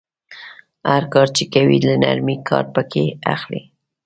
[0.89, 3.03] هر کار چې کوئ له نرمۍ کار پکې
[3.33, 3.63] اخلئ.